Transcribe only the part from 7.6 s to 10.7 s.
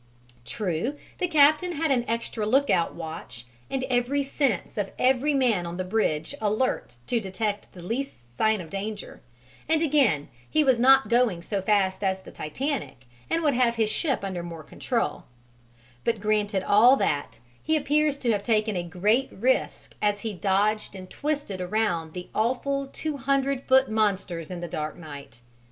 the least sign of danger, and again he